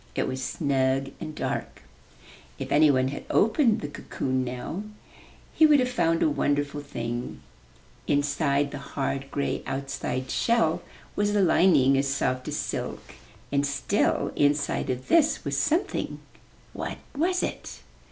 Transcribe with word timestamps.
It 0.15 0.27
was 0.27 0.41
snug 0.43 1.11
and 1.19 1.35
dark. 1.35 1.83
48 1.83 1.83
UP 1.83 1.83
ONE 1.83 2.17
PAIR 2.17 2.17
OF 2.17 2.23
STAIRS 2.23 2.53
If 2.57 2.71
anyone 2.71 3.07
had 3.09 3.25
opened 3.29 3.81
the 3.81 3.87
cocoon 3.87 4.43
now 4.43 4.83
he 5.53 5.67
would 5.67 5.79
have 5.79 5.91
found 5.91 6.23
a 6.23 6.27
wonderful 6.27 6.81
thing. 6.81 7.39
Inside 8.07 8.71
the 8.71 8.79
hard, 8.79 9.29
gray 9.29 9.61
outside 9.67 10.31
shell 10.31 10.81
was 11.15 11.35
a 11.35 11.41
lining 11.43 11.99
as 11.99 12.07
soft 12.07 12.47
as 12.47 12.57
silk, 12.57 13.13
and 13.51 13.63
still 13.63 14.31
in 14.35 14.55
side 14.55 14.89
of 14.89 15.07
this 15.07 15.45
was 15.45 15.55
something— 15.55 16.19
what 16.73 16.97
was 17.15 17.43
it? 17.43 17.81